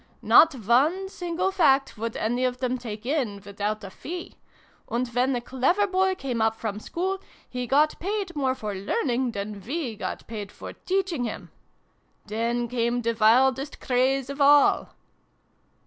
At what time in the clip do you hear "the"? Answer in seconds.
13.03-13.13